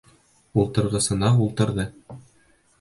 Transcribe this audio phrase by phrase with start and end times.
[0.63, 1.89] Ултырғысына ултырҙы.